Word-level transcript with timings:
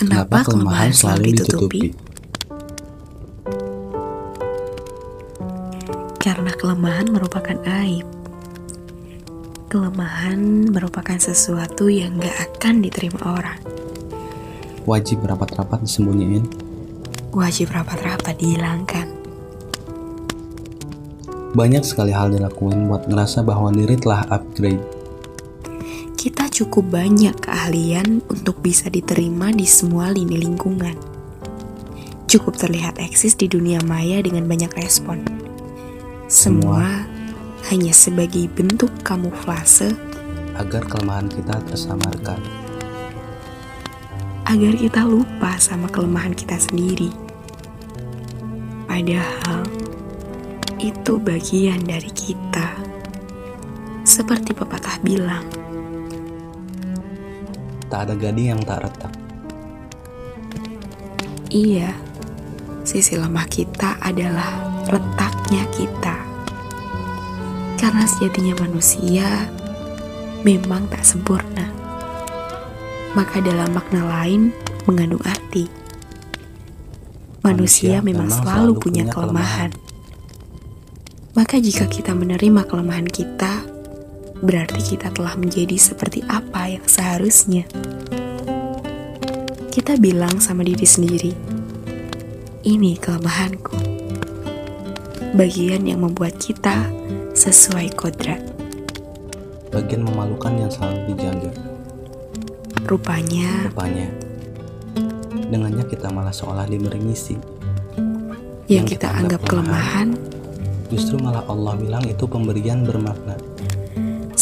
Kenapa 0.00 0.48
kelemahan 0.48 0.96
selalu 0.96 1.36
ditutupi? 1.36 1.92
Karena 6.16 6.56
kelemahan 6.56 7.12
merupakan 7.12 7.60
aib. 7.84 8.08
Kelemahan 9.68 10.72
merupakan 10.72 11.20
sesuatu 11.20 11.92
yang 11.92 12.16
gak 12.16 12.32
akan 12.32 12.80
diterima 12.80 13.20
orang. 13.28 13.60
Wajib 14.88 15.20
rapat-rapat 15.20 15.84
disembunyiin. 15.84 16.48
Wajib 17.36 17.68
rapat-rapat 17.68 18.40
dihilangkan. 18.40 19.04
Banyak 21.52 21.84
sekali 21.84 22.16
hal 22.16 22.32
dilakuin 22.32 22.88
buat 22.88 23.04
ngerasa 23.04 23.44
bahwa 23.44 23.68
diri 23.68 24.00
telah 24.00 24.24
upgrade. 24.32 24.80
Kita 26.16 26.48
cukup 26.60 26.92
banyak 26.92 27.32
keahlian 27.40 28.20
untuk 28.28 28.60
bisa 28.60 28.92
diterima 28.92 29.48
di 29.48 29.64
semua 29.64 30.12
lini 30.12 30.36
lingkungan. 30.44 30.92
Cukup 32.28 32.52
terlihat 32.60 33.00
eksis 33.00 33.32
di 33.32 33.48
dunia 33.48 33.80
maya 33.88 34.20
dengan 34.20 34.44
banyak 34.44 34.68
respon. 34.76 35.24
Semua 36.28 37.08
hanya 37.72 37.96
sebagai 37.96 38.44
bentuk 38.52 38.92
kamuflase 39.00 39.96
agar 40.60 40.84
kelemahan 40.84 41.32
kita 41.32 41.64
tersamarkan. 41.64 42.36
agar 44.50 44.74
kita 44.74 45.06
lupa 45.06 45.56
sama 45.62 45.86
kelemahan 45.86 46.34
kita 46.34 46.58
sendiri. 46.58 47.08
Padahal 48.90 49.62
itu 50.82 51.22
bagian 51.22 51.78
dari 51.86 52.10
kita. 52.10 52.74
Seperti 54.02 54.50
pepatah 54.50 54.98
bilang, 55.06 55.46
Tak 57.90 58.06
ada 58.06 58.14
gading 58.14 58.54
yang 58.54 58.62
tak 58.62 58.86
retak. 58.86 59.12
iya, 61.50 61.90
sisi 62.86 63.18
lemah 63.18 63.42
kita 63.50 63.98
adalah 63.98 64.62
letaknya 64.86 65.66
kita. 65.74 66.16
Karena 67.74 68.06
sejatinya 68.06 68.54
manusia 68.62 69.50
memang 70.46 70.86
tak 70.86 71.02
sempurna. 71.02 71.66
Maka 73.18 73.42
dalam 73.42 73.74
makna 73.74 74.06
lain 74.06 74.54
mengandung 74.86 75.22
arti. 75.26 75.66
Manusia, 77.42 77.98
Manusia 77.98 78.06
memang 78.06 78.30
memang 78.30 78.30
selalu 78.30 78.46
selalu 78.46 78.72
punya 78.78 79.04
punya 79.10 79.14
kelemahan. 79.16 79.70
Maka 81.34 81.56
jika 81.58 81.90
kita 81.90 82.12
menerima 82.14 82.62
kelemahan 82.68 83.08
kita, 83.10 83.69
berarti 84.40 84.96
kita 84.96 85.12
telah 85.12 85.36
menjadi 85.36 85.76
seperti 85.76 86.24
apa 86.28 86.68
yang 86.68 86.84
seharusnya. 86.84 87.64
Kita 89.70 89.96
bilang 90.00 90.42
sama 90.42 90.66
diri 90.66 90.82
sendiri, 90.82 91.32
ini 92.66 92.98
kelemahanku. 92.98 93.76
Bagian 95.36 95.86
yang 95.86 96.02
membuat 96.02 96.42
kita 96.42 96.90
sesuai 97.38 97.94
kodrat. 97.94 98.42
Bagian 99.70 100.02
memalukan 100.02 100.50
yang 100.58 100.70
selalu 100.72 101.14
dijaga. 101.14 101.50
Rupanya 102.90 103.70
Rupanya, 103.70 104.10
dengannya 105.46 105.86
kita 105.86 106.10
malah 106.10 106.34
seolah 106.34 106.66
diberi 106.66 106.98
misi. 106.98 107.38
yang 108.70 108.86
kita 108.86 109.10
anggap 109.10 109.42
kelemahan 109.50 110.14
Justru 110.90 111.22
malah 111.22 111.46
Allah 111.46 111.78
bilang 111.78 112.02
itu 112.02 112.26
pemberian 112.26 112.82
bermakna. 112.82 113.38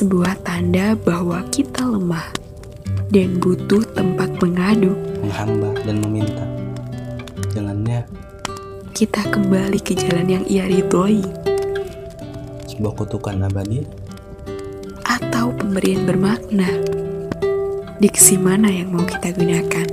Sebuah 0.00 0.32
tanda 0.48 0.96
bahwa 0.96 1.44
kita 1.52 1.84
lemah 1.84 2.24
dan 3.12 3.36
butuh 3.36 3.84
tempat 3.92 4.32
mengadu. 4.40 4.96
menghamba 5.20 5.76
dan 5.84 6.00
meminta. 6.00 6.40
Dengannya, 7.52 8.08
Kita 8.96 9.28
kembali 9.28 9.76
ke 9.84 9.92
jalan 9.92 10.40
yang 10.40 10.44
ia 10.48 10.64
ridhoi 10.64 11.20
sebuah 12.64 12.96
kutukan 12.96 13.44
abadi 13.44 13.84
atau 15.04 15.52
pemberian 15.52 16.08
bermakna. 16.08 16.80
Diksi 18.00 18.40
mana 18.40 18.72
yang 18.72 18.96
mau 18.96 19.04
kita 19.04 19.36
gunakan? 19.36 19.88